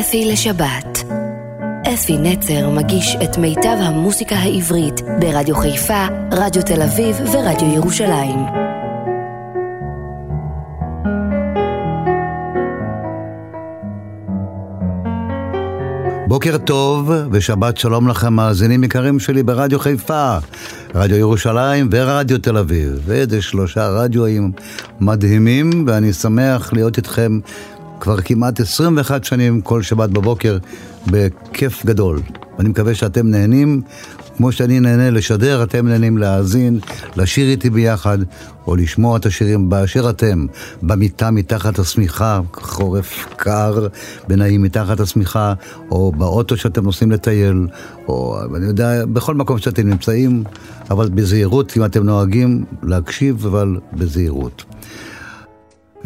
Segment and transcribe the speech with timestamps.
[0.00, 1.04] אפי לשבת.
[1.94, 8.38] אפי נצר מגיש את מיטב המוסיקה העברית ברדיו חיפה, רדיו תל אביב ורדיו ירושלים.
[16.28, 20.38] בוקר טוב ושבת שלום לכם מאזינים יקרים שלי ברדיו חיפה,
[20.94, 23.00] רדיו ירושלים ורדיו תל אביב.
[23.04, 24.52] ואיזה שלושה רדיואים
[25.00, 27.38] מדהימים ואני שמח להיות איתכם
[28.00, 30.58] כבר כמעט 21 שנים כל שבת בבוקר
[31.06, 32.20] בכיף גדול.
[32.58, 33.82] ואני מקווה שאתם נהנים,
[34.36, 36.80] כמו שאני נהנה לשדר, אתם נהנים להאזין,
[37.16, 38.18] לשיר איתי ביחד,
[38.66, 40.46] או לשמוע את השירים באשר אתם,
[40.82, 43.86] במיטה מתחת השמיכה, חורף קר
[44.28, 45.54] ונעים מתחת השמיכה,
[45.90, 47.66] או באוטו שאתם נוסעים לטייל,
[48.08, 50.44] או אני יודע, בכל מקום שאתם נמצאים,
[50.90, 54.64] אבל בזהירות, אם אתם נוהגים להקשיב, אבל בזהירות.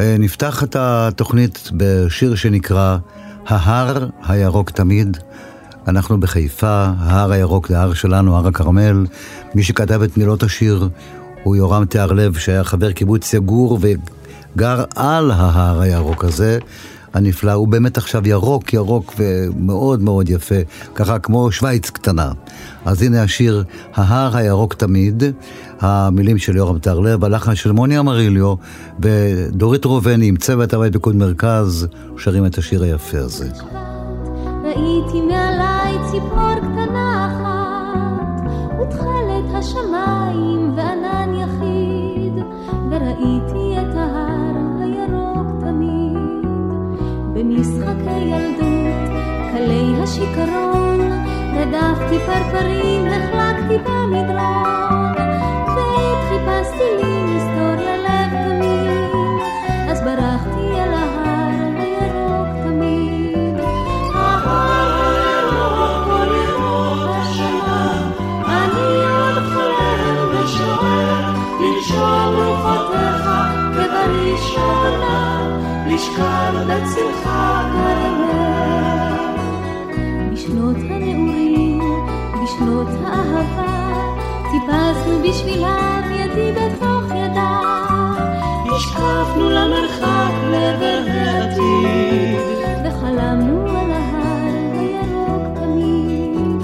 [0.00, 2.96] אה, נפתח את התוכנית בשיר שנקרא
[3.46, 5.16] ההר הירוק תמיד.
[5.88, 9.06] אנחנו בחיפה, ההר הירוק זה ההר שלנו, הר הכרמל.
[9.54, 10.88] מי שכתב את מילות השיר
[11.42, 16.58] הוא יורם תיארלב, שהיה חבר קיבוץ יגור וגר על ההר הירוק הזה.
[17.14, 20.54] הנפלא, הוא באמת עכשיו ירוק ירוק ומאוד מאוד יפה,
[20.94, 22.32] ככה כמו שווייץ קטנה.
[22.84, 25.22] אז הנה השיר "ההר הירוק תמיד",
[25.80, 28.54] המילים של יורם טרלב, הלחן של מוני אמריליו
[29.00, 33.48] ודורית ראובני עם צוות הבית פיקוד מרכז, שרים את השיר היפה הזה.
[34.64, 36.41] ראיתי מעליי ציפור
[50.12, 51.00] קלי השיכרון,
[51.54, 55.14] רדפתי פרפרים, החלקתי במדרון,
[55.76, 59.10] ועת חיפשתי לי היסטוריה לב תמיד,
[59.90, 63.60] אז ברחתי אל ההר הירוק תמיד.
[64.14, 68.10] ההר הירוק כל ירוק השנה,
[68.46, 71.24] אני עוד חולם ושואל,
[71.60, 73.30] לנשום רוחותיך
[73.74, 75.20] כבראשונה,
[75.86, 78.11] לשכב בצלך כרמל.
[82.62, 83.92] בשנות האהבה,
[84.50, 88.16] טיפסנו בשבילם ידי בתוך ידיו.
[88.76, 92.40] השקפנו למרחק לעבר העתיד,
[92.84, 96.62] וחלמנו על ההר הירוק תמיד.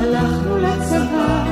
[0.00, 1.44] הלכנו לצבא,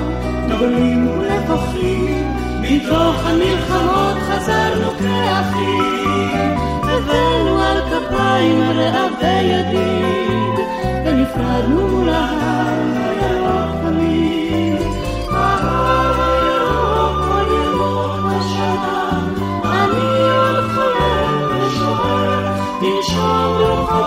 [0.48, 6.56] גדולים ולבוכים, מתוך המלחמות חזרנו כאחים.
[6.82, 10.66] הבאנו על כפיים רעבי ידיד,
[11.06, 12.71] ונפרדנו מול ההר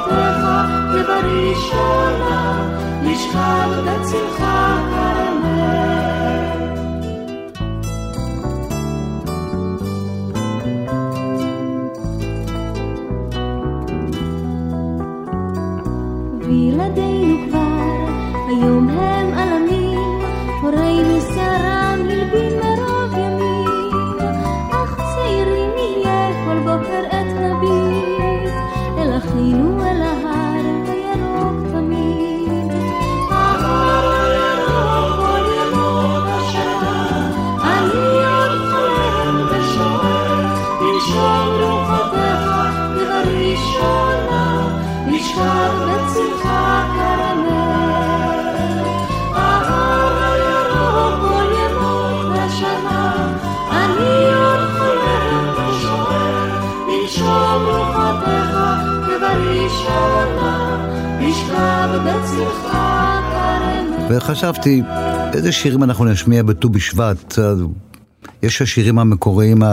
[0.05, 0.45] רוחותיך
[0.91, 2.67] כבראשונה,
[3.03, 5.14] לשכב בצלך כרמל.
[64.35, 64.51] כרמל.
[64.51, 64.81] וחשבתי,
[65.33, 67.39] איזה שירים אנחנו נשמיע בט"ו בשבט?
[68.43, 69.63] יש השירים המקוריים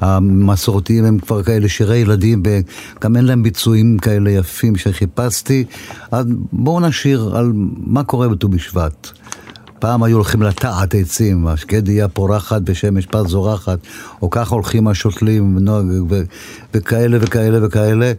[0.00, 5.64] המסורתיים הם כבר כאלה שירי ילדים וגם אין להם ביצועים כאלה יפים שחיפשתי
[6.10, 9.08] אז בואו נשיר על מה קורה בט"ו בשבט.
[9.78, 13.78] פעם היו הולכים לטעת עצים, השקדיה פורחת בשמש פז זורחת,
[14.22, 15.68] או ככה הולכים השותלים
[16.08, 16.22] ו-
[16.74, 18.12] וכאלה וכאלה וכאלה,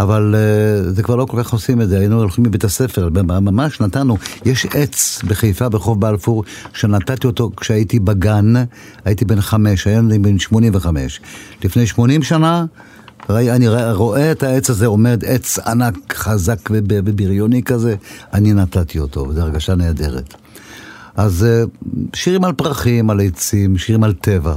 [0.00, 3.80] אבל uh, זה כבר לא כל כך עושים את זה, היינו הולכים מבית הספר, ממש
[3.80, 8.54] נתנו, יש עץ בחיפה ברחוב בלפור, שנתתי אותו כשהייתי בגן,
[9.04, 11.20] הייתי בן חמש, היום אני בן שמונים וחמש.
[11.64, 12.64] לפני שמונים שנה,
[13.30, 17.94] אני רואה את העץ הזה עומד, עץ ענק, חזק ובריוני כזה,
[18.32, 20.34] אני נתתי אותו, וזו הרגשה נהדרת.
[21.16, 21.46] אז
[22.14, 24.54] שירים על פרחים, על עצים, שירים על טבע.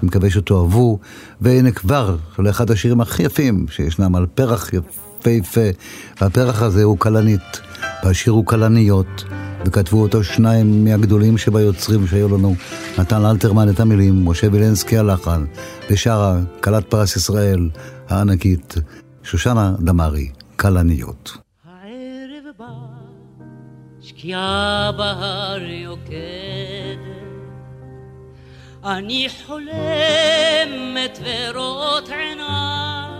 [0.00, 0.98] אני מקווה שתאהבו,
[1.40, 5.60] והנה כבר, לאחד השירים הכי יפים שישנם על פרח יפהפה.
[6.20, 7.60] והפרח הזה הוא כלנית,
[8.04, 9.24] והשיר הוא כלניות.
[9.66, 12.54] וכתבו אותו שניים מהגדולים שביוצרים שהיו לנו,
[12.98, 15.44] נתן אלתרמן את המילים, משה וילנסקי הלחן,
[15.90, 17.68] ושרה כלת פרס ישראל
[18.08, 18.74] הענקית,
[19.22, 21.36] שושנה דמארי, כלניות.
[21.64, 22.66] הערב בא,
[24.00, 27.19] שקיעה בהר יוקדת,
[28.84, 33.10] אני חולמת ורואות עיניי,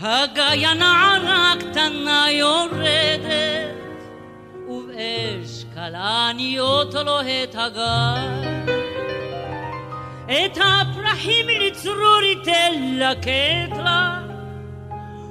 [0.00, 3.76] הגיא הנערה קטנה יורדת,
[4.68, 8.48] ובאש כלניות לוהט הגיא.
[10.26, 14.20] את הפרחים לצרור תלקט לה,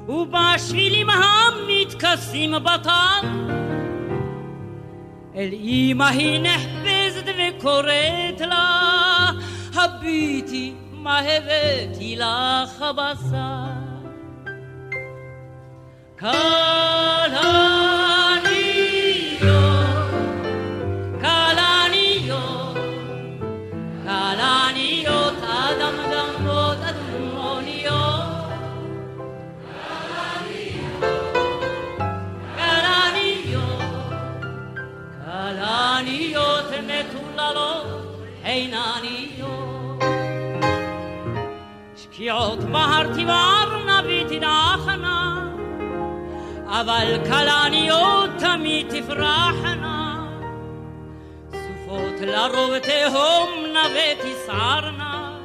[0.07, 3.27] ובשבילים המתכסים בטל,
[5.37, 9.29] אל אמא היא נחפזת וקוראת לה,
[9.73, 13.87] הביטי מה הבאתי לך בשר.
[16.19, 17.86] כלניות,
[36.77, 40.03] כלניות מטוללות, עינניות.
[41.95, 45.47] שקיעות בהר תבערנה ותדעכנה,
[46.67, 50.27] אבל כלניות תמיד תפרחנה.
[51.51, 55.37] סופות לרוב תהומנה ותסערנה,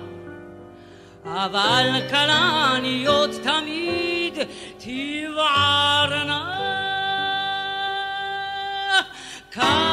[1.25, 4.39] אבל כלניות תמיד
[4.79, 6.53] תבערנה.
[9.55, 9.92] כלניות,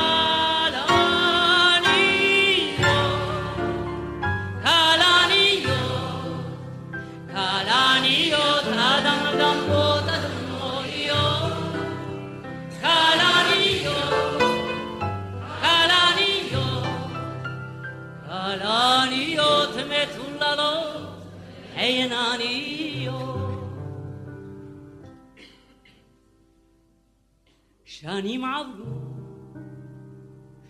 [28.20, 29.00] שנים עברו,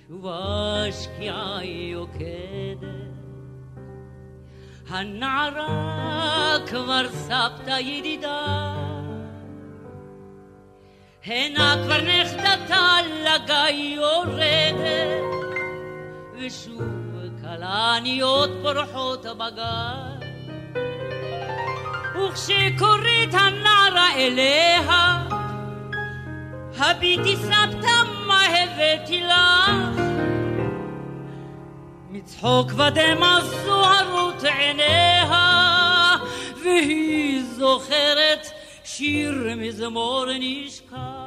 [0.07, 2.89] שוב השקיעה יוקדת.
[4.89, 8.73] הנערה כבר סבתא ידידה,
[11.25, 15.23] הנה כבר נכדתה לגיא יורדת,
[16.33, 16.81] ושוב
[17.41, 20.19] כלניות פורחות בגיא.
[22.15, 25.08] וכשקוראת הנערה אליה,
[26.79, 30.01] הביטי סבתא מה הבאתי לך?
[32.09, 36.15] מצחוק ודמע זוהרות עיניה,
[36.63, 38.47] והיא זוכרת
[38.83, 41.19] שיר מזמור נשכח.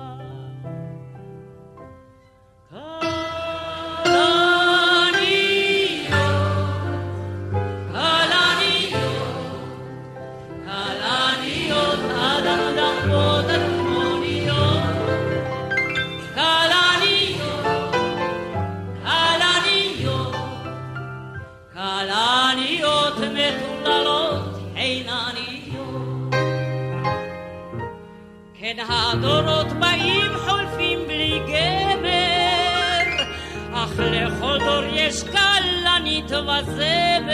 [28.62, 33.24] כן הדורות באים חולפים בלי גבר,
[33.72, 37.32] אך לכל דור יש כלנית וזמר.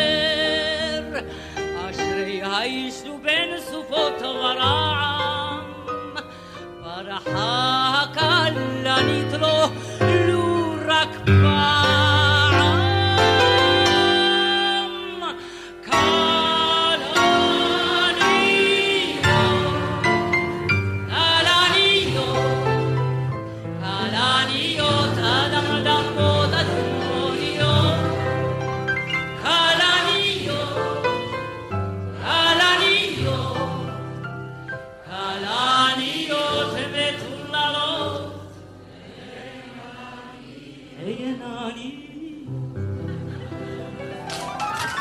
[1.91, 5.73] אשרי האיש ובין סופות ורעם,
[6.83, 9.67] ברחה הכלנית לו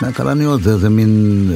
[0.01, 1.51] מהכלניות זה, זה מין,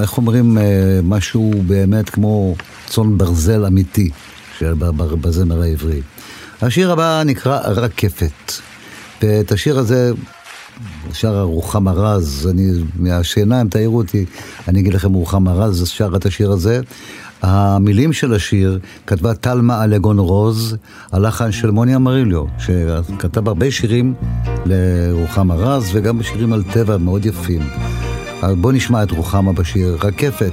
[0.00, 4.10] איך אומרים, אה, משהו באמת כמו צאן ברזל אמיתי
[4.92, 6.00] בזמר העברי.
[6.62, 8.52] השיר הבא נקרא רקפת,
[9.22, 10.12] ואת השיר הזה
[11.12, 14.24] שרה רוחמה רז, אני, מהשינה, אם תעירו אותי,
[14.68, 16.80] אני אגיד לכם רוחמה רז שרה את השיר הזה.
[17.42, 20.76] המילים של השיר כתבה טלמה אלגון רוז,
[21.12, 24.14] הלחן של מוני אמריליו, שכתב הרבה שירים
[24.66, 27.62] לרוחמה רז וגם שירים על טבע מאוד יפים.
[28.42, 30.52] אז בואו נשמע את רוחמה בשיר רקפת.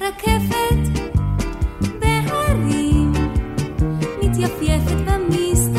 [0.00, 1.00] רקפת
[2.00, 3.12] בהרים
[4.22, 5.69] מתייפייפת במסתר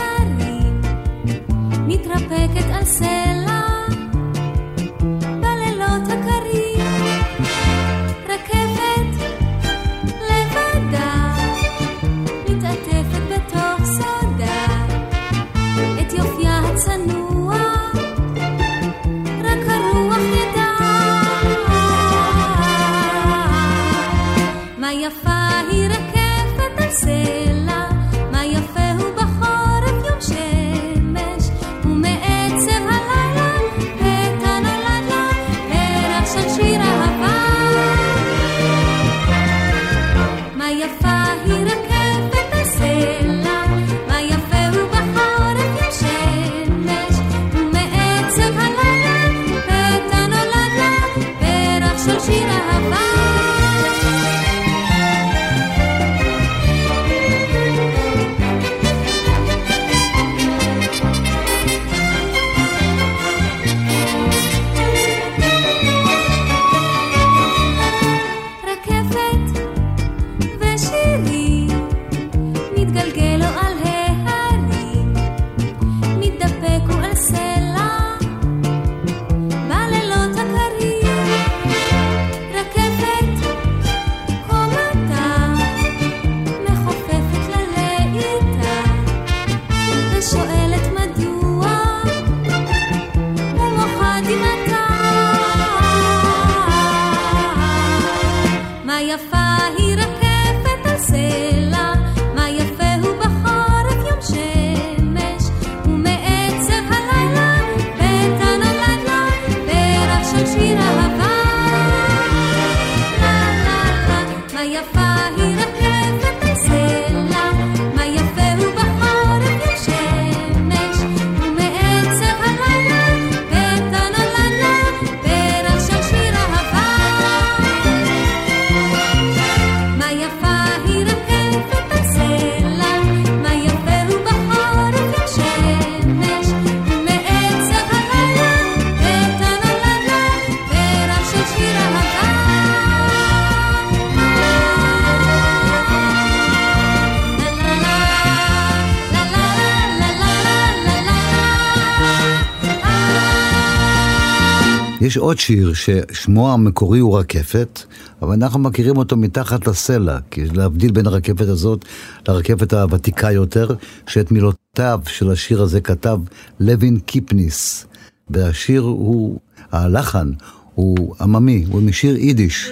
[155.12, 157.80] יש עוד שיר ששמו המקורי הוא רקפת,
[158.22, 161.86] אבל אנחנו מכירים אותו מתחת לסלע, כי להבדיל בין הרקפת הזאת
[162.28, 163.76] לרקפת הוותיקה יותר,
[164.08, 166.20] שאת מילותיו של השיר הזה כתב
[166.60, 167.86] לוין קיפניס.
[168.30, 169.40] והשיר הוא,
[169.72, 170.32] הלחן
[170.76, 172.72] הוא עממי, הוא משיר יידיש.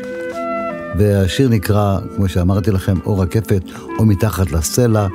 [0.98, 3.62] והשיר נקרא, כמו שאמרתי לכם, או רקפת
[3.98, 5.08] או מתחת לסלע,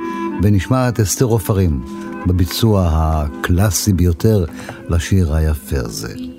[0.43, 1.85] ונשמע את אסתר עופרים
[2.27, 4.45] בביצוע הקלאסי ביותר
[4.89, 6.34] לשיר היפה הזה.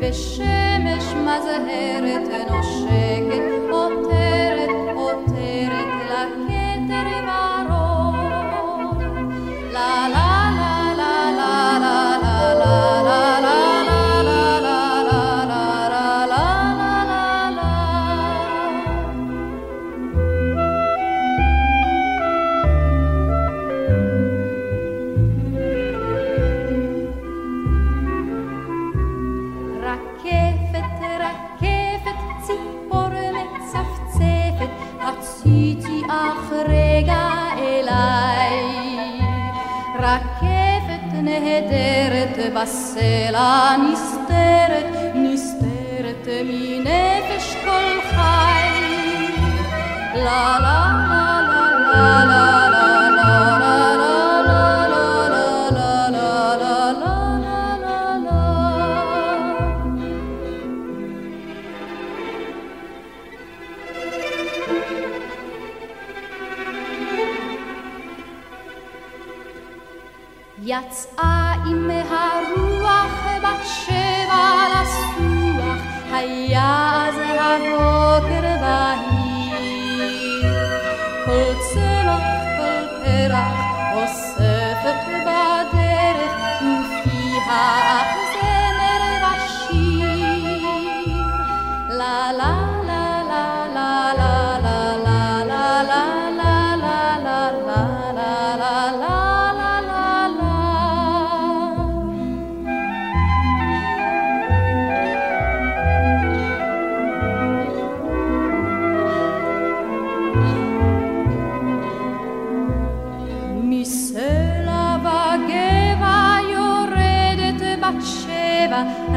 [0.00, 3.29] בשמש מזהרת נושק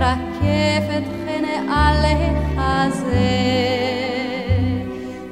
[0.03, 3.29] רקפת חן על החזה.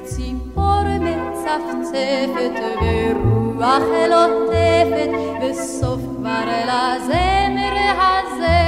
[0.02, 5.10] ציפור מצפצפת ורוח לוטפת,
[5.42, 8.62] בסוף כבר לזמר הזה.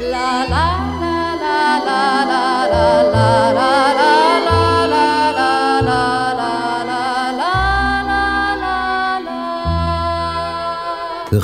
[0.00, 0.68] לה לה
[1.00, 3.93] לה לה לה לה לה לה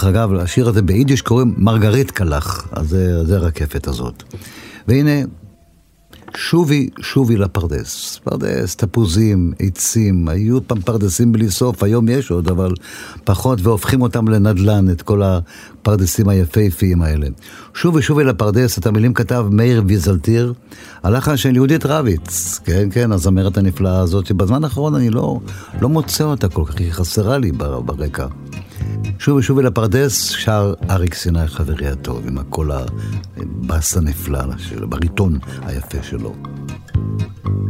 [0.00, 4.22] דרך אגב, השיר הזה ביידיש קוראים מאַרגאַריטקעלעך, אז זה, זה הרקפת הזאת.
[4.88, 5.10] והנה,
[6.36, 8.20] שובי, שובי לפרדס.
[8.24, 12.74] פרדס, תפוזים, עצים, היו פעם פרדסים בלי סוף, היום יש עוד, אבל
[13.24, 17.26] פחות, והופכים אותם לנדל"ן, את כל הפרדסים היפהפיים האלה.
[17.74, 20.52] שובי, שובי לפרדס, את המילים כתב מאיר ויזלטיר,
[21.02, 25.40] הלחן של יהודית רביץ, כן, כן, הזמרת הנפלאה הזאת, שבזמן האחרון אני לא,
[25.80, 27.80] לא מוצא אותה כל כך, היא חסרה לי בר-
[28.80, 29.10] ברקע.
[29.18, 32.70] שובי שובי לפרדס, שר אריק סיני חברי הטוב, עם הקול
[33.36, 36.34] הבאס הנפלא שלו, בריטון היפה שלו.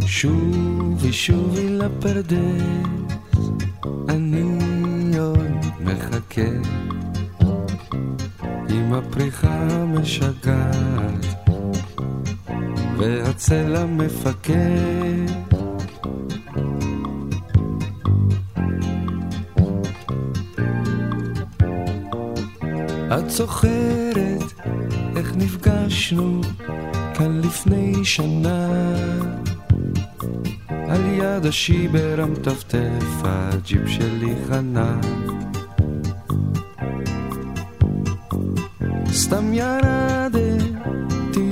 [0.07, 2.63] שובי שובי לפרדס,
[4.09, 6.51] אני עוד מחכה
[8.69, 11.27] עם הפריחה המשגעת
[12.99, 15.60] והצל המפקד.
[23.19, 24.63] את זוכרת
[25.17, 26.41] איך נפגשנו
[27.15, 28.69] כאן לפני שנה?
[30.69, 35.01] על יד השיבר המטפטף הג'יפ שלי חנה.
[39.13, 40.61] סתם ירדתי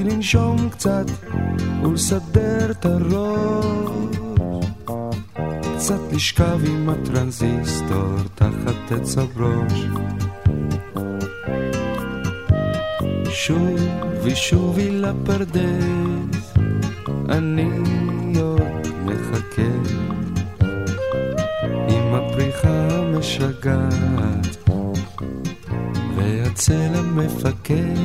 [0.04, 1.06] לנשום קצת
[1.82, 3.90] ולסדר את הראש.
[5.76, 9.84] קצת לשכב עם הטרנזיסטור תחת עץ הברוש
[13.46, 16.54] שובי שובי לפרדס,
[17.28, 17.68] אני
[18.40, 19.62] עוד מחכה.
[21.88, 24.68] עם הפריחה המשגעת
[26.16, 27.98] והצל המפקד.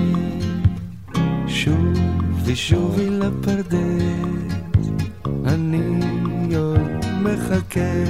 [1.48, 4.54] שובי שובי לפרדס,
[5.46, 6.00] אני
[6.56, 8.04] עוד מחכה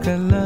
[0.00, 0.39] זר כלניות.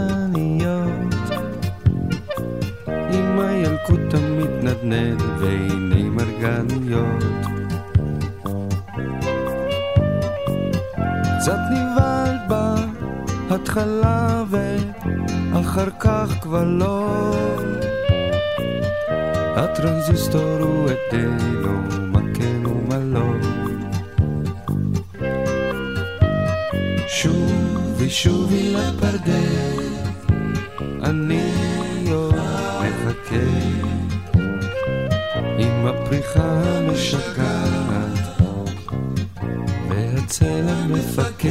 [40.24, 41.50] והצל המפקד.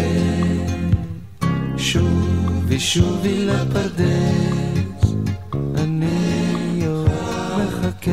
[1.78, 5.14] שובי שובי לפרדס,
[5.76, 7.10] אני עוד
[7.58, 8.12] מחכה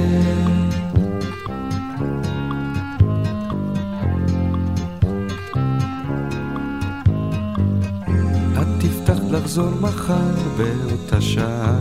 [9.33, 11.81] לחזור מחר באותה שעה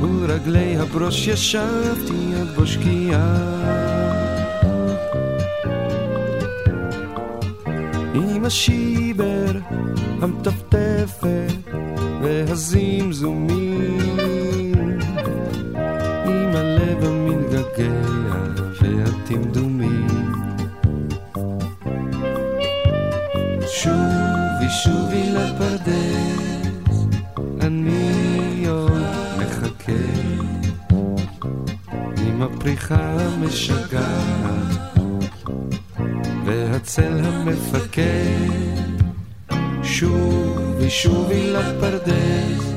[0.00, 4.07] ורגלי הברוש ישבתי עד בשקיעה
[8.48, 9.52] השיבר
[10.22, 11.52] המטפטפת
[12.22, 13.78] והזמזומים.
[16.26, 18.02] עם הלב המתגעגע
[18.80, 20.06] והטמדומים
[23.66, 26.96] שובי שובי לפרדס,
[27.60, 29.02] אני עוד
[29.38, 29.92] מחכה.
[32.26, 34.88] עם הפריחה המשגעת
[36.48, 38.37] והצל המפקד.
[40.88, 42.67] שובי שובי לפרדס,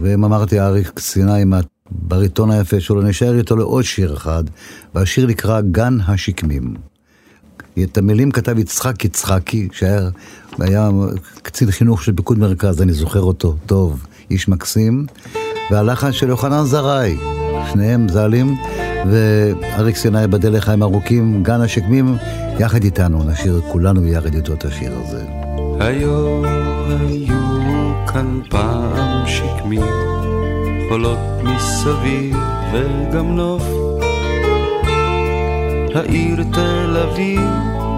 [0.00, 4.44] ואם אמרתי אריק סיני עם הבריטון היפה שלו, נשאר איתו לעוד שיר אחד,
[4.94, 6.74] והשיר נקרא גן השקמים.
[7.82, 10.08] את המילים כתב יצחק יצחקי, שהיה
[10.58, 10.90] היה
[11.42, 15.06] קצין חינוך של פיקוד מרכז, אני זוכר אותו טוב, איש מקסים,
[15.70, 17.16] והלחן של יוחנן זרעי,
[17.72, 18.56] שניהם ז"לים,
[19.10, 22.16] ואריק סיני בדל לחיים ארוכים, גן השקמים,
[22.58, 25.24] יחד איתנו, נשיר כולנו יחד איתו את השיר הזה.
[25.80, 26.44] היו
[26.90, 29.84] היו כאן פעם שקמים,
[30.88, 32.36] חולות מסביב
[32.72, 33.62] וגם נוף.
[35.94, 37.50] העיר תל אביב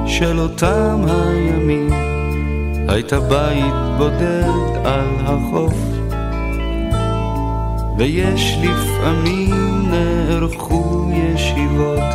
[0.07, 1.91] של אותם הימים,
[2.89, 5.98] הייתה בית בודד על החוף.
[7.99, 12.15] ויש לפעמים נערכו ישיבות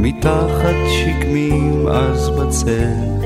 [0.00, 3.20] מתחת שקמים אז בצל.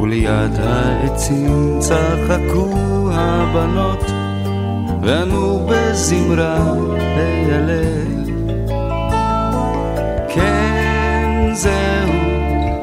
[0.00, 2.68] וליד העצים צחקו
[3.12, 4.04] הבנות,
[5.02, 8.24] וענו בזמרה להלל.
[10.28, 12.12] כן זהו,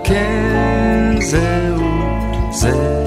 [0.04, 1.84] כן זהו,
[2.52, 3.05] זה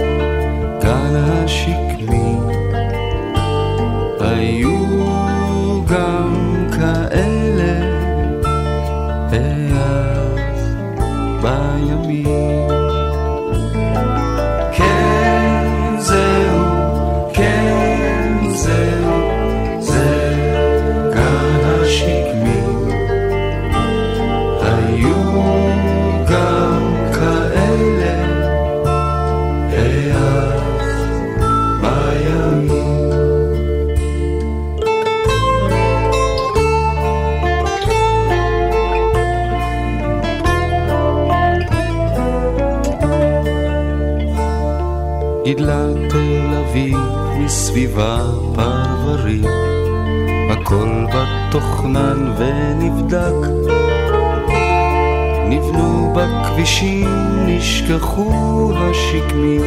[56.79, 57.09] בכבישים,
[57.47, 59.61] נשכחו השקמים,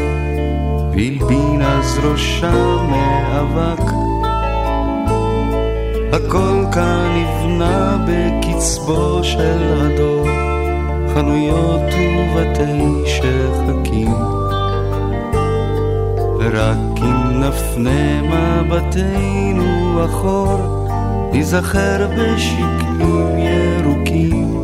[0.92, 2.52] והלבין אז ראשה
[2.90, 3.84] מאבק.
[6.14, 10.28] הכל כאן נבנה בקצבו של הדור,
[11.14, 11.82] חנויות
[12.18, 14.14] ובתי שחקים.
[16.40, 20.88] ורק אם נפנה מבטנו אחור,
[21.32, 24.61] ניזכר בשקמים ירוקים.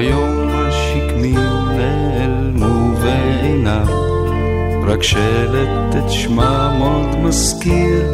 [0.00, 1.38] היום השקמים
[1.76, 3.86] נעלמו ואינם,
[4.86, 8.12] רק שלט את שמם עוד מזכיר.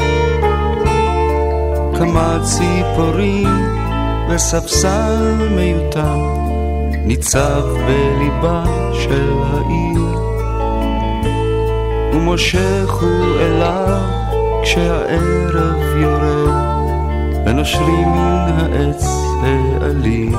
[1.99, 3.49] כמה ציפורים
[4.31, 6.19] וספסל מיותם,
[7.07, 10.19] ניצב בליבה של העיר.
[12.13, 13.99] ומושך הוא אליו
[14.63, 16.55] כשהערב יורד,
[17.47, 19.05] ונושרים מן העץ
[19.43, 20.33] העלים.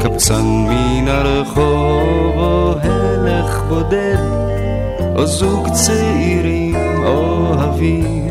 [0.00, 4.18] קבצן מן הרחוב או הלך בודד,
[5.16, 8.25] או זוג צעירים אוהבים.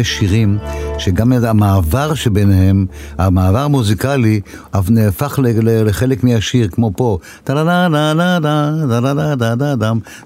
[0.00, 0.58] יש שירים
[0.98, 2.86] שגם המעבר שביניהם,
[3.18, 4.40] המעבר המוזיקלי,
[4.88, 7.18] נהפך לחלק מהשיר, כמו פה,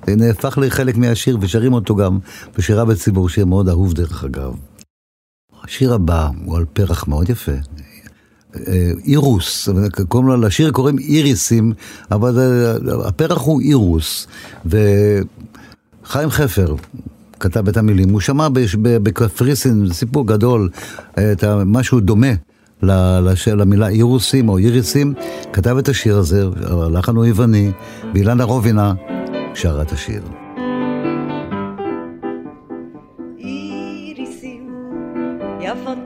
[0.07, 2.19] זה נהפך לחלק מהשיר, ושרים אותו גם
[2.59, 4.55] בשירה בציבור, שיר מאוד אהוב דרך אגב.
[5.65, 7.53] השיר הבא הוא על פרח מאוד יפה.
[8.57, 9.69] אה, אירוס,
[10.09, 11.73] קוראים לו, לשיר קוראים איריסים,
[12.11, 14.27] אבל אה, הפרח הוא אירוס.
[14.67, 16.75] וחיים חפר
[17.43, 18.49] כתב את המילים, הוא שמע
[18.83, 20.69] בקפריסין, סיפור גדול,
[21.13, 22.33] את משהו דומה
[23.47, 25.15] למילה אירוסים או איריסים,
[25.53, 27.71] כתב את השיר הזה, הלחן הוא יווני,
[28.15, 28.95] ואילנה רובינה
[29.55, 30.23] שרה את השיר.
[33.39, 34.71] איריסים,
[35.61, 35.99] יפות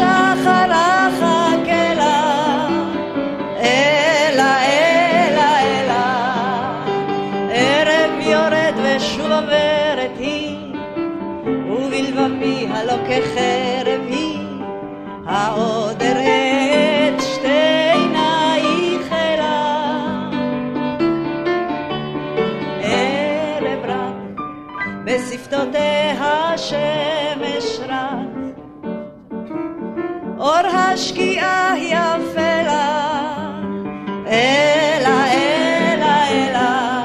[0.00, 2.68] עד שחר אחכה לה,
[3.60, 6.72] אלה, אלה, אלה,
[7.52, 10.56] ערב יורד ושוב עוברת היא,
[11.46, 12.66] ובלבד ובלבבי
[30.98, 33.20] השקיעה יפה לה,
[34.26, 37.04] אלה, אלה, אלה,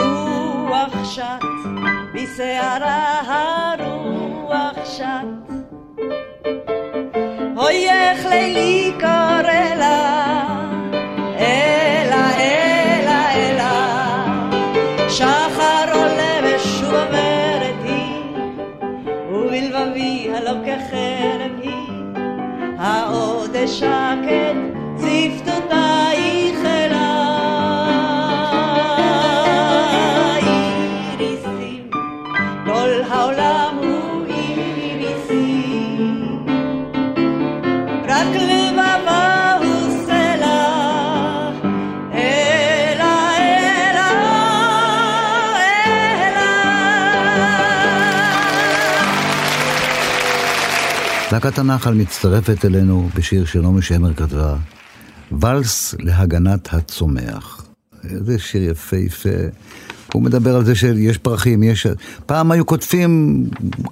[0.00, 1.44] רוח שט,
[2.14, 5.54] בשערה הרוח שט.
[7.56, 8.26] אוי איך
[23.84, 24.73] socket.
[51.34, 54.54] להקת הנחל מצטרפת אלינו בשיר שנעמי שמר כתבה,
[55.40, 57.66] ואלס להגנת הצומח.
[58.02, 59.28] זה שיר יפהפה.
[60.12, 61.86] הוא מדבר על זה שיש פרחים, יש...
[62.26, 63.44] פעם היו קוטפים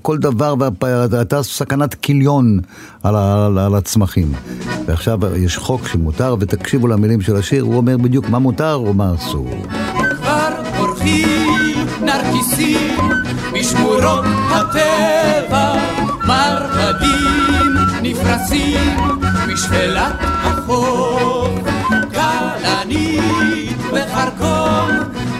[0.02, 0.54] כל דבר
[1.10, 2.60] והייתה סכנת כיליון
[3.02, 4.32] על, על, על הצמחים.
[4.86, 9.66] ועכשיו יש חוק שמותר, ותקשיבו למילים של השיר, הוא אומר בדיוק מה מותר ומה אסור.
[10.16, 12.98] כבר פורחים נרקיסים
[13.52, 15.41] משמורות הטבע,
[16.92, 18.96] מרבדים נפרסים
[19.48, 21.50] משפלת החוף,
[22.14, 24.88] כלנית וחרקום,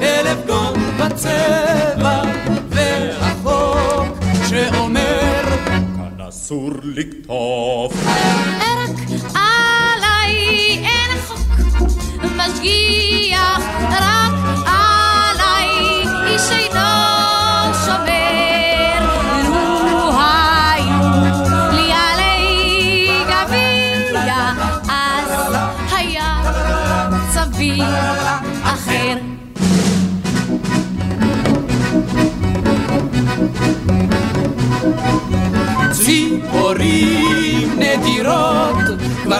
[0.03, 2.23] אלף גון בצבע,
[2.69, 5.43] והחוק שאומר
[5.97, 7.93] כאן אסור לקטוף.
[8.61, 8.91] רק
[9.35, 10.37] עליי
[10.85, 11.39] אין חוק
[12.37, 14.33] משגיח, רק
[14.67, 14.92] עליי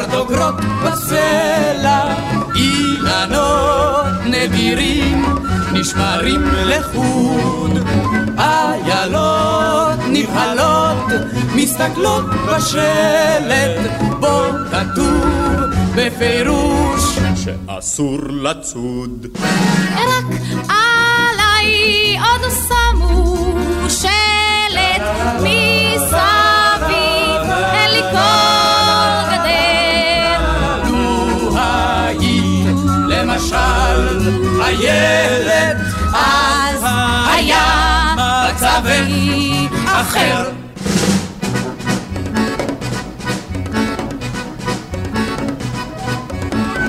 [0.03, 2.15] כבר דוגרות בסלע,
[2.55, 5.25] אילנות נדירים
[5.73, 7.79] נשמרים לחוד,
[8.39, 11.21] איילות נבהלות
[11.55, 15.25] מסתכלות בשלט, בו כתוב
[15.95, 19.27] בפירוש שאסור לצוד.
[19.95, 23.37] רק עליי עוד שמו
[23.89, 25.03] שלט
[25.37, 26.42] מסביב,
[40.13, 40.51] אחר.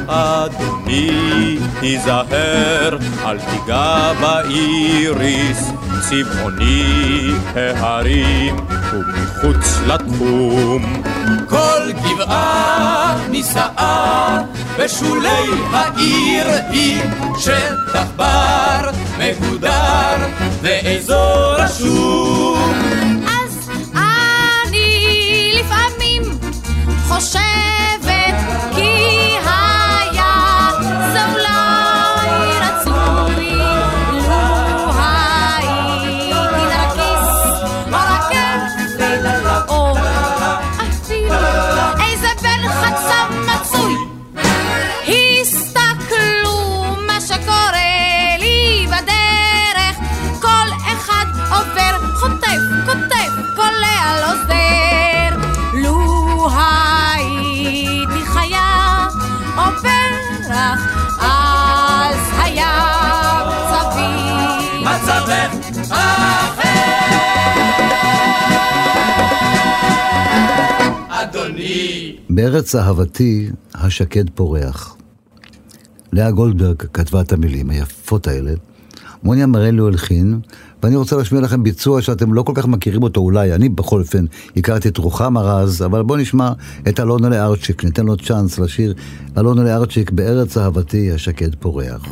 [0.08, 5.72] אדוני, תיזהר, אל תיגע באיריס,
[6.10, 8.56] צבעוני ההרים
[8.94, 11.04] ומחוץ לתחום.
[11.50, 14.40] כל גבעה נישאה
[14.80, 17.02] בשולי העיר היא
[17.38, 20.28] שטח בר מהודר
[20.62, 22.74] ואזור רשום.
[23.26, 26.40] אז אני לפעמים
[27.08, 27.73] חושבת
[72.36, 74.98] בארץ אהבתי השקד פורח.
[76.14, 78.52] לאה גולדברג כתבה את המילים היפות האלה.
[79.24, 80.40] מוניה מרליו הלחין,
[80.84, 84.26] ואני רוצה להשמיע לכם ביצוע שאתם לא כל כך מכירים אותו אולי, אני בכל אופן
[84.58, 86.52] הכרתי את רוחמה רז, אבל בואו נשמע
[86.88, 88.94] את אלונה ארצ'יק, ניתן לו צ'אנס לשיר
[89.38, 92.06] אלונה ארצ'יק בארץ אהבתי השקד פורח.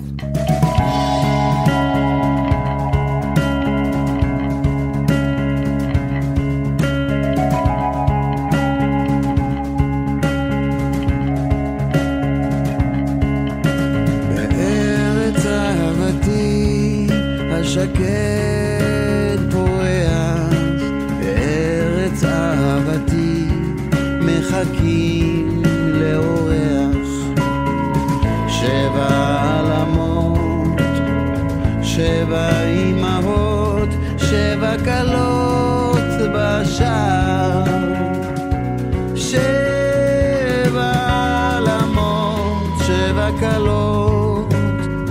[43.40, 44.54] כלות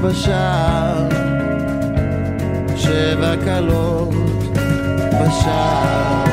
[0.03, 1.09] בשער.
[2.77, 4.15] שבע כלות
[5.09, 6.25] בשער.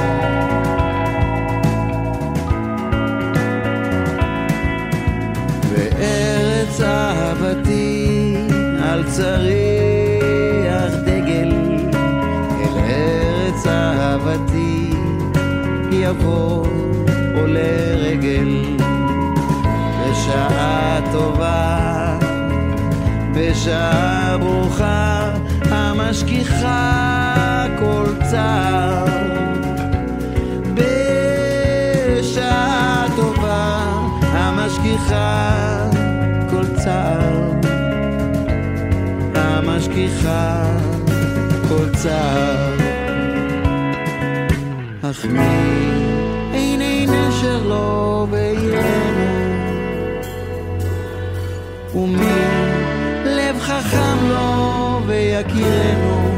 [5.71, 8.36] בארץ אהבתי
[8.84, 11.52] על צריח דגל,
[12.60, 14.93] אל ארץ אהבתי
[15.91, 16.65] יבוא
[17.36, 18.76] עולה רגל,
[20.10, 21.56] בשעה טובה,
[23.67, 29.06] בשעה ברוכה, המשכיחה כל צער.
[32.13, 33.80] בשעה טובה,
[34.21, 35.49] המשכיחה
[36.49, 37.51] כל צער.
[39.36, 40.63] המשכיחה
[41.69, 42.73] כל צער.
[45.01, 45.39] אך מי
[46.53, 49.27] עיני נשר לו בעירנו?
[51.95, 52.56] ומי
[55.07, 56.27] לו ויכירנו?
[56.31, 56.37] מי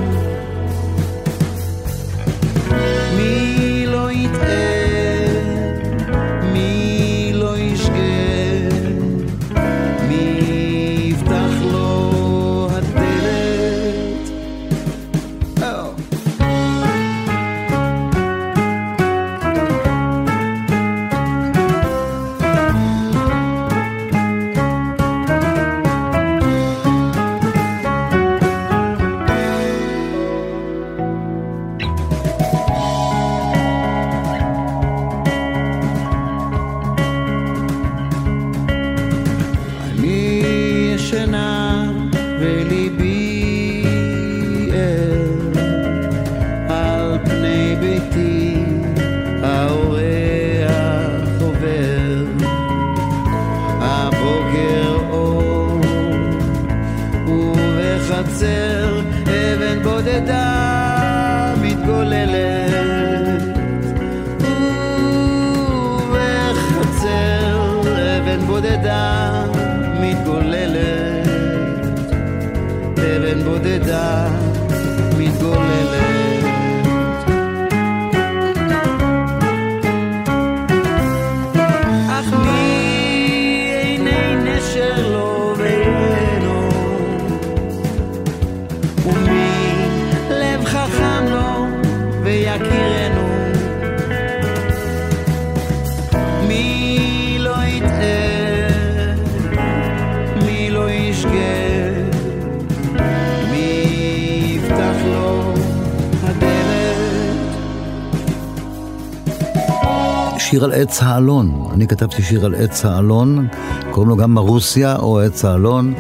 [110.80, 111.68] עץ האלון.
[111.74, 113.48] אני כתבתי שיר על עץ האלון,
[113.92, 115.94] קוראים לו גם מרוסיה או עץ האלון,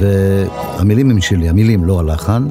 [0.00, 2.46] והמילים הם שלי, המילים, לא הלחן,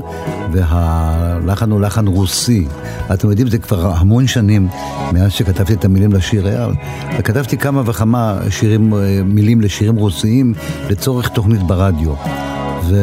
[0.52, 2.66] והלחן הוא לחן רוסי.
[3.14, 4.68] אתם יודעים, זה כבר המון שנים
[5.14, 6.68] מאז שכתבתי את המילים לשיר, היה-
[7.20, 10.54] וכתבתי כמה וכמה שירים, אה, מילים לשירים רוסיים
[10.90, 12.14] לצורך תוכנית ברדיו.
[12.90, 12.96] ו...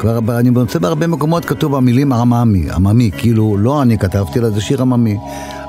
[0.00, 4.60] כבר אני מוצא בהרבה מקומות כתוב המילים עממי, עממי, כאילו לא אני כתבתי, אלא זה
[4.60, 5.16] שיר עממי.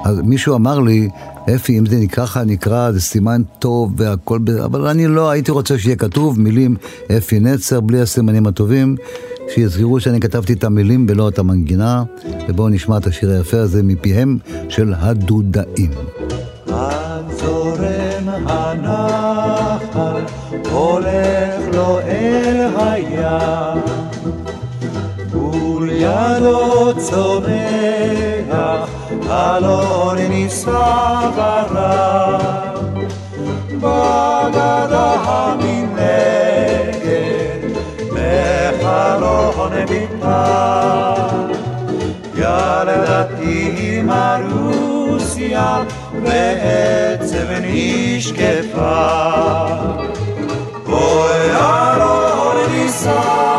[0.03, 1.09] אז מישהו אמר לי,
[1.55, 5.77] אפי, אם זה נקרא לך, נקרא, זה סימן טוב והכל, אבל אני לא, הייתי רוצה
[5.77, 6.75] שיהיה כתוב מילים
[7.17, 8.95] אפי נצר, בלי הסימנים הטובים,
[9.55, 12.03] שיזכרו שאני כתבתי את המילים ולא את המנגינה,
[12.49, 14.37] ובואו נשמע את השיר היפה הזה מפיהם
[14.69, 15.91] של הדודאים.
[18.45, 20.21] הנחל,
[20.71, 23.81] הולך לו אל הים,
[25.33, 28.28] ולידו צומח
[29.29, 30.71] אלון נישא
[31.35, 32.75] ברם,
[33.77, 36.49] בגדה המנגד,
[38.13, 40.69] בחלון ביתה.
[42.35, 45.83] ילדתי מרוסיה
[46.23, 49.05] בעצב נשקפה.
[50.87, 53.58] אוי אלון נישא,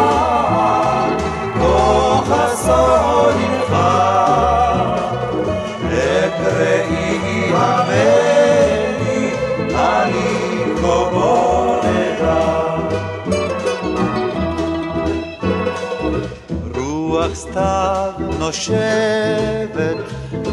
[18.39, 19.97] נושבת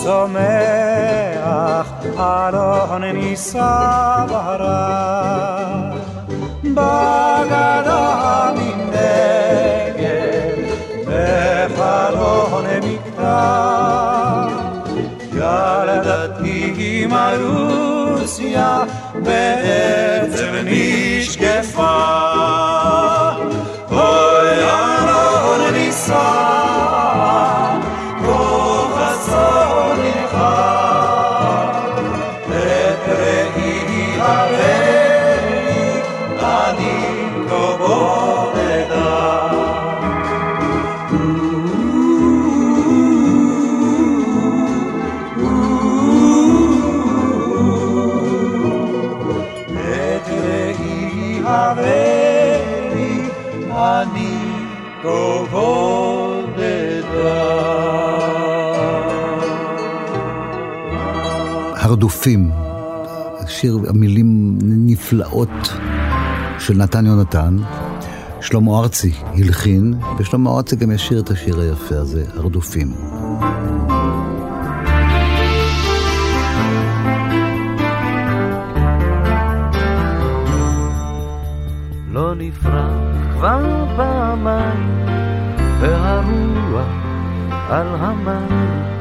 [0.07, 1.87] צומח
[2.19, 5.91] אלון נישא ברם.
[6.63, 8.05] בגדה
[8.55, 9.97] מנגד,
[11.07, 14.47] בחלון מקטע.
[15.33, 18.83] ילדתי מרוסיה
[19.13, 20.96] בעצב נשקפה.
[61.97, 62.07] בודדה.
[62.07, 62.51] הרדופים,
[63.47, 65.73] שיר המילים נפלאות
[66.59, 67.57] של נתן יונתן.
[68.41, 72.93] שלמה ארצי הלחין, ושלמה ארצי גם ישיר את השיר היפה הזה, הרדופים.
[82.11, 82.91] לא נפרח
[83.33, 85.05] כבר פעמיים,
[85.81, 86.87] והרוח
[87.69, 88.97] על המים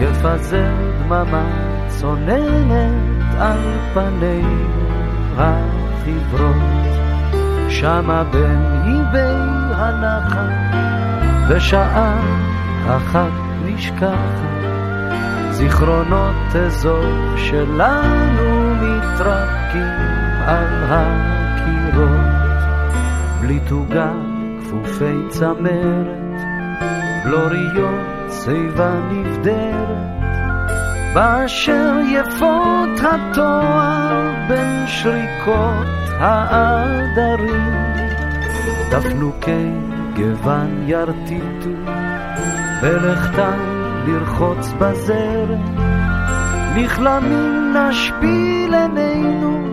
[0.00, 1.65] יפזר דממה
[2.00, 3.58] צוננת על
[3.94, 4.42] פני
[5.36, 6.86] החיוורות.
[7.68, 9.36] שמה בין איבי
[9.74, 10.50] הנחל,
[11.50, 12.20] בשעה
[12.86, 13.32] אחת
[13.64, 14.56] נשכחת,
[15.50, 20.06] זיכרונות אזור שלנו מתרקים
[20.46, 22.36] על הקירות,
[23.40, 24.12] בלי תוגה
[24.60, 26.40] כפופי צמרת,
[27.24, 30.25] בלוריות שיבה נבדרת,
[31.16, 35.86] באשר יפות התואר בין שריקות
[36.18, 37.74] העדרים,
[38.90, 39.70] דפנוקי
[40.16, 41.70] גוון ירטיטו,
[42.82, 43.58] בלכתם
[44.06, 45.64] לרחוץ בזרם,
[46.76, 49.66] נכלמים נשפיל עינינו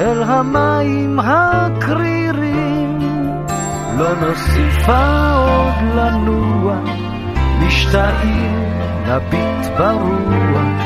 [0.00, 2.98] אל המים הקרירים,
[3.98, 6.76] לא נוסיפה עוד לנוע,
[7.60, 8.70] משתאים
[9.06, 10.80] נביט ברוח.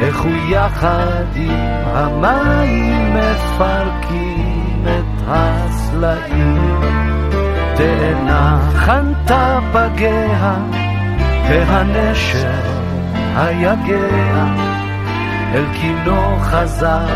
[0.00, 1.50] איך הוא יחד עם
[1.84, 6.80] המים מפרקים את הסלעים.
[7.76, 10.54] תאנה חנתה פגיה,
[11.48, 12.60] והנשר
[13.36, 14.44] היגע,
[15.54, 17.06] אל קינו חזר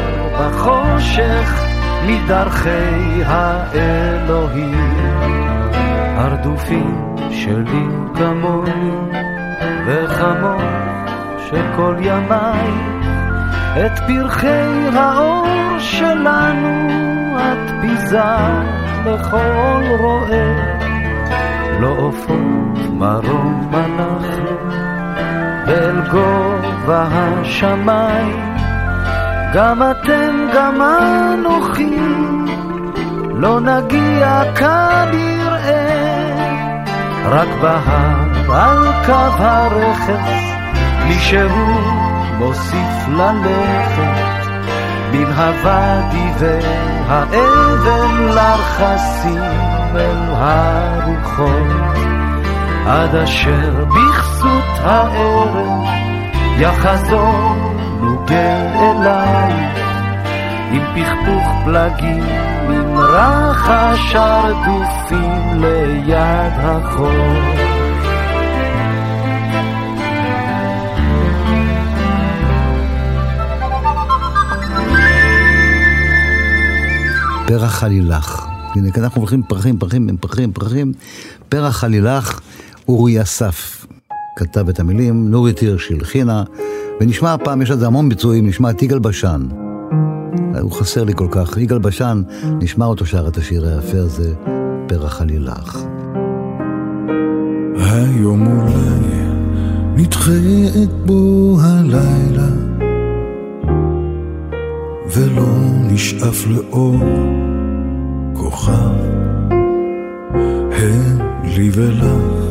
[0.40, 1.64] בחושך
[2.06, 5.10] מדרכי האלוהים.
[6.16, 8.90] הרדופים שלי כמוני,
[9.86, 10.62] וכמוך
[11.46, 12.70] שכל ימיי
[13.86, 16.88] את פרחי האור שלנו
[17.38, 18.22] את ביזה
[19.06, 20.54] לכל רואה
[21.80, 24.56] לא עופות מרום אנחנו
[25.66, 28.50] ואל גובה השמיים.
[29.54, 31.96] גם אתם גם אנוכי
[33.34, 35.90] לא נגיע כנראה.
[37.24, 40.50] רק בהר על קו הרכס
[41.08, 41.48] מישהו
[42.38, 44.40] מוסיף ללכת.
[45.12, 49.42] מן הוואדי והאבן לרחסים
[49.94, 51.96] אל הרוחות.
[52.86, 55.88] עד אשר בכסות הערב
[56.58, 57.56] יחזור
[58.00, 59.52] נוגה אליי
[60.70, 62.24] עם פכפוך פלגים
[62.70, 67.69] עם רחש הרדופים ליד החור
[77.50, 78.46] פרח עלילך.
[78.74, 80.92] הנה, כאן אנחנו הולכים פרחים, פרחים, פרחים, פרחים.
[81.48, 82.40] פרח עלילך,
[82.88, 83.86] אורי אסף
[84.36, 86.42] כתב את המילים, נורית הירש הלחינה,
[87.00, 89.48] ונשמע הפעם, יש לזה המון ביצועים, נשמע את יגאל בשן.
[90.60, 91.56] הוא חסר לי כל כך.
[91.56, 94.34] יגאל בשן, נשמע אותו שר את השיר היפה הזה,
[94.86, 95.78] פרח עלילך.
[97.76, 99.00] היום אולי
[99.96, 100.32] נדחה
[100.82, 102.48] את בוא הלילה
[105.14, 105.48] ולא
[105.92, 106.96] נשאף לאור
[108.34, 108.90] כוכב.
[110.72, 112.50] הן לי ולך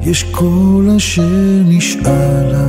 [0.00, 2.66] יש כל אשר נשאלה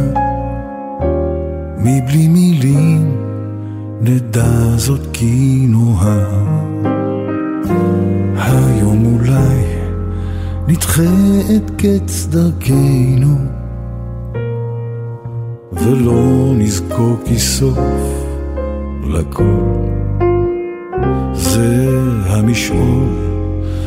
[1.77, 3.11] מבלי מילים
[4.01, 6.43] נדע זאת כי נוהר.
[8.35, 9.63] היום אולי
[10.67, 11.03] נדחה
[11.55, 13.37] את קץ דרכנו
[15.71, 18.22] ולא נזכור כי סוף
[19.07, 19.93] לכל
[21.33, 21.89] זה
[22.27, 23.09] המשעול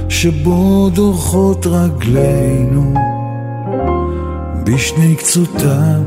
[0.09, 2.95] שבו דורכות רגלינו
[4.65, 6.03] בשני קצותיו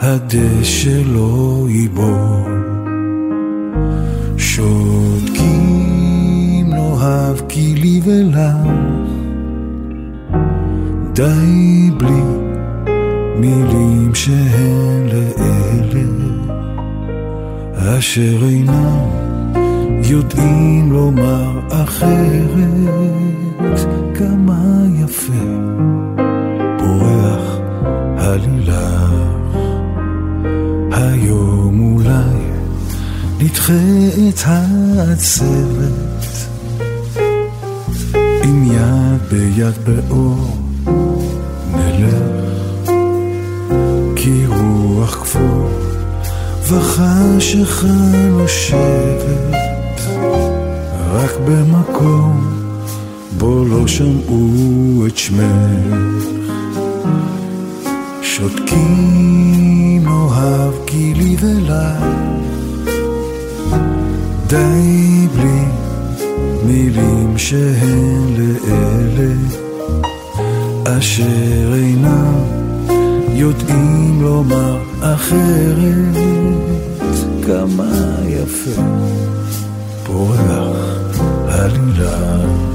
[0.00, 2.56] הדשא לא ייבול
[4.36, 5.86] שותקים
[6.66, 8.36] נאהב כי לי ולך.
[11.12, 12.22] די בלי
[13.36, 16.45] מילים שהן לאלה
[17.88, 19.08] אשר אינם
[20.02, 22.96] יודעים לומר אחרת
[24.14, 25.32] כמה יפה
[26.78, 27.58] פורח
[28.16, 29.56] הלילך
[30.92, 32.40] היום אולי
[33.40, 33.72] נדחה
[34.28, 35.86] את העצבת
[38.42, 40.56] עם יד ביד באור
[41.74, 42.90] נלך
[44.16, 45.75] כי רוח כפור
[46.68, 47.86] וחשיכה
[48.30, 49.56] נושבת
[51.12, 52.56] רק במקום
[53.38, 56.24] בו לא שמעו את שמך.
[58.22, 62.04] שותקים אוהב כי לי ולך
[64.46, 65.64] די בלי
[66.66, 69.34] מילים שהן לאלה
[70.84, 72.55] אשר אינם
[73.38, 76.16] יודעים לומר אחרת.
[77.46, 78.82] כמה יפה.
[80.06, 82.65] פורח עלילך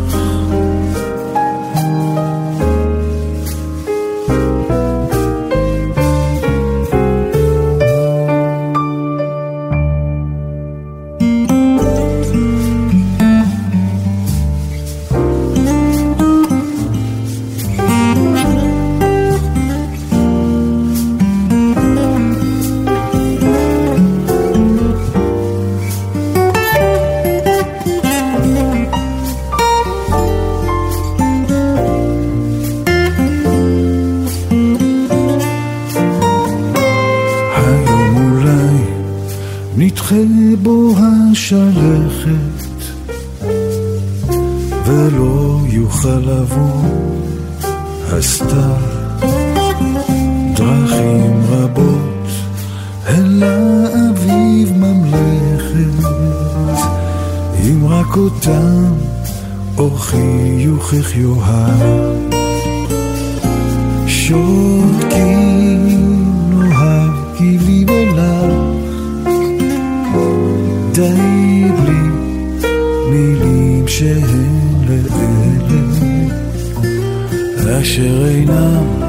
[78.01, 79.01] אשר אינם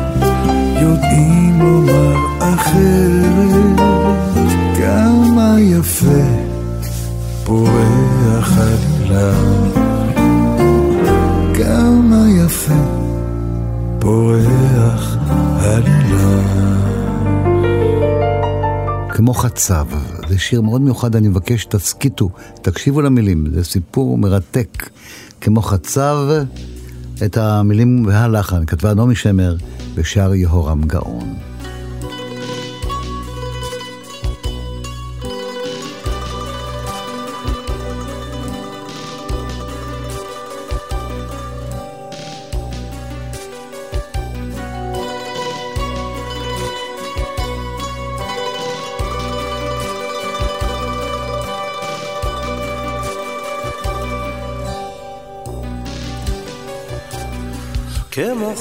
[0.82, 3.80] יודעים לומר אחרת.
[4.76, 6.22] כמה יפה
[7.44, 9.32] פורח עלילה
[11.54, 12.74] כמה יפה
[13.98, 15.16] פורח
[15.60, 16.42] עלילה
[19.08, 19.86] כמו חצב,
[20.28, 22.30] זה שיר מאוד מיוחד, אני מבקש שתסכיתו,
[22.62, 24.88] תקשיבו למילים, זה סיפור מרתק.
[25.40, 26.16] כמו חצב,
[27.24, 29.56] את המילים והלחן כתבה נעמי שמר
[29.94, 31.51] ושר יהורם גאון.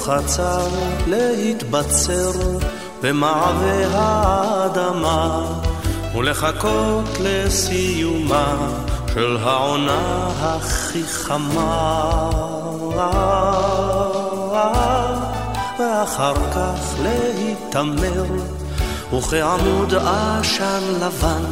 [0.02, 0.68] חצר
[1.08, 2.32] להתבצר
[3.02, 5.46] במעבה האדמה
[6.16, 8.56] ולחכות לסיומה
[9.14, 12.30] של העונה הכי חמה.
[15.80, 18.26] ואחר כך להיתמר,
[19.18, 21.46] וכעמוד עשן לבן,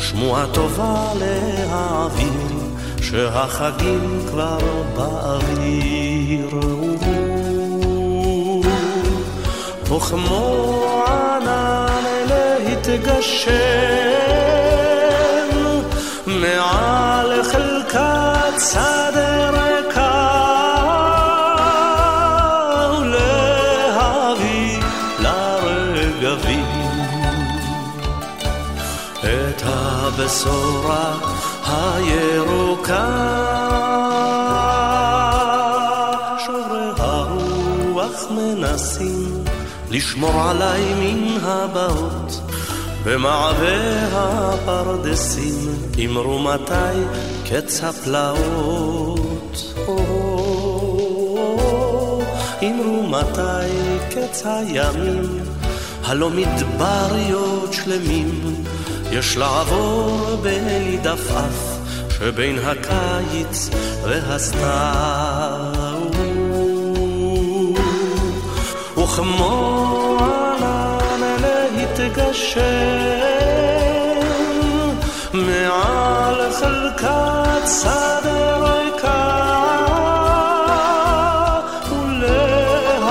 [0.00, 2.58] שמועה טובה להעביר,
[3.00, 4.58] שהחגים כבר
[4.96, 7.03] באוויר.
[9.96, 13.54] וכמו ענן להתגשם
[16.26, 20.30] מעל חלקת שדה ריקה
[23.00, 24.80] ולהביא
[25.18, 26.66] לרגבים
[29.20, 31.14] את הבשורה
[31.66, 33.33] הירוקה
[39.94, 42.40] לשמור עליי מן הבאות
[43.04, 46.98] במעבה הפרדסים אמרו מתי
[47.44, 49.74] קץ הפלאות.
[52.62, 53.70] אמרו מתי
[54.10, 55.38] קץ הימים
[56.04, 58.40] הלא מדבריות שלמים.
[59.10, 61.78] יש לעבור בלי דפאף
[62.18, 63.70] שבין הקיץ
[64.02, 65.64] והסתיו
[68.96, 69.83] וכמו
[72.34, 72.64] להתגשם
[75.32, 79.26] מעל חלקת שדה ריקה
[81.90, 83.10] ולהביא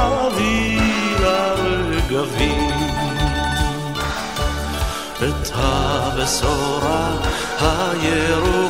[1.19, 2.69] לרגבים
[5.17, 7.11] את הבשורה
[7.59, 8.62] הירוקה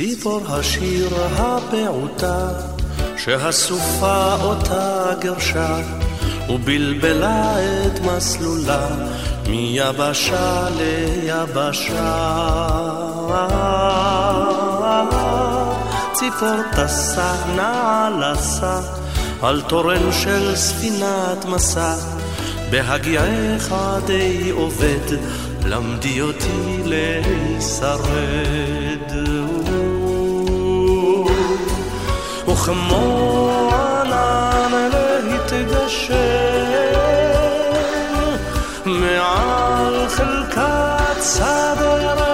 [0.00, 2.48] ציפור השיר הפעוטה
[3.16, 5.78] שהסופה אותה גרשה
[6.48, 8.86] ובלבלה את מסלולה
[9.48, 12.16] מיבשה ליבשה.
[16.12, 18.80] ציפור טסה נעלסה
[19.42, 21.94] על תורן של ספינת מסע
[22.70, 23.74] בהגיעך
[24.06, 25.16] די עובד
[25.64, 28.79] למדי אותי להישרד
[32.70, 36.14] וכמו ענן להתגשם
[38.86, 42.29] מעל חלקת שדה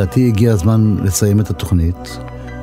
[0.00, 2.18] ולדעתי הגיע הזמן לסיים את התוכנית,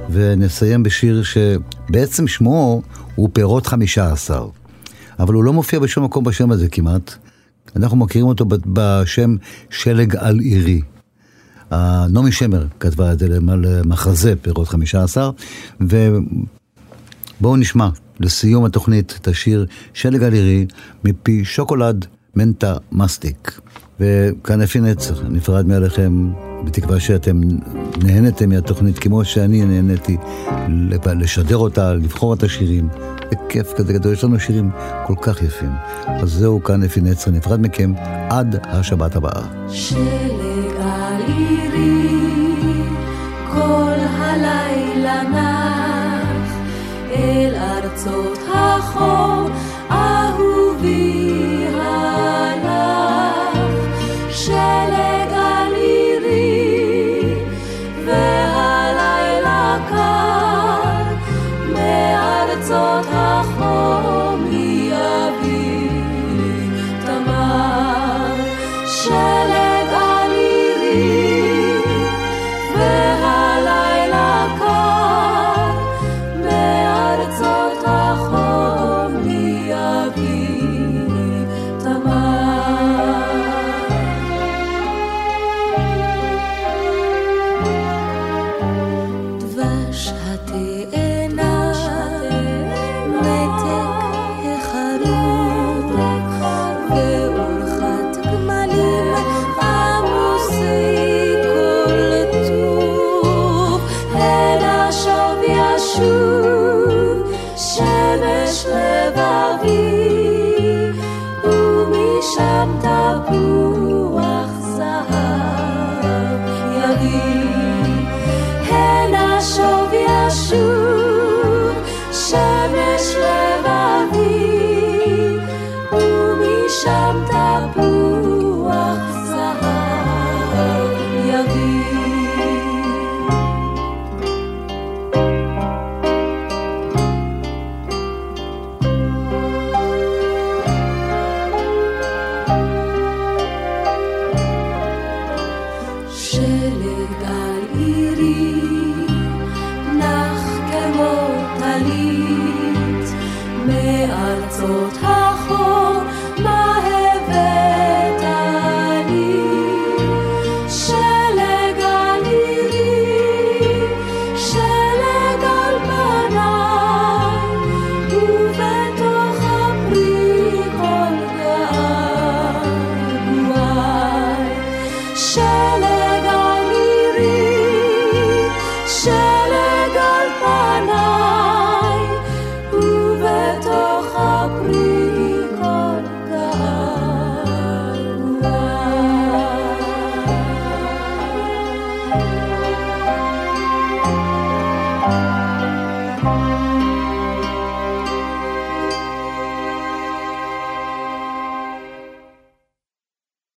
[0.10, 2.82] ונסיים בשיר שבעצם שמו
[3.16, 4.48] הוא פירות חמישה עשר,
[5.20, 7.14] אבל הוא לא מופיע בשום מקום בשם הזה כמעט.
[7.76, 9.36] אנחנו מכירים אותו בשם
[9.70, 10.82] שלג על עירי.
[11.72, 15.32] אה, נעמי שמר כתבה את זה למחזה פירות חמישה עשר,
[15.82, 20.66] ובואו נשמע לסיום התוכנית את השיר שלג על עירי
[21.04, 23.60] מפי שוקולד מנטה מסטיק.
[24.00, 26.30] וכאן אפי נצר, נפרד מעליכם,
[26.64, 27.41] בתקווה שאתם
[28.04, 30.18] נהנתם מהתוכנית כמו שאני נהניתי
[31.06, 32.88] לשדר אותה, לבחור את השירים.
[33.30, 34.70] זה כיף כזה גדול, יש לנו שירים
[35.06, 35.72] כל כך יפים.
[36.06, 37.93] אז זהו כאן אפי נצר, נפרד מכם
[38.30, 39.41] עד השבת הבאה.
[39.70, 40.00] שלג
[40.82, 42.10] על עירי,
[43.52, 46.54] כל הלילה נח,
[47.12, 49.50] אל ארצות החור,
[54.88, 55.16] שלג